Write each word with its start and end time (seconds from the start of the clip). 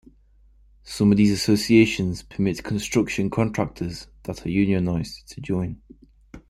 Some 0.81 1.11
of 1.11 1.19
these 1.19 1.31
associations 1.31 2.23
permit 2.23 2.63
construction 2.63 3.29
contractors 3.29 4.07
that 4.23 4.43
are 4.43 4.49
unionized 4.49 5.27
to 5.27 5.41
join. 5.41 5.79